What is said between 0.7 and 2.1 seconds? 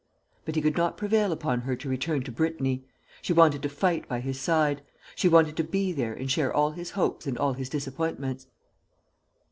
not prevail upon her to